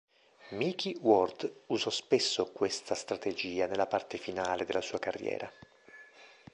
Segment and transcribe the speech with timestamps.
[0.53, 5.47] Micky Ward usò spesso questa strategia nella parte finale della sua carriera.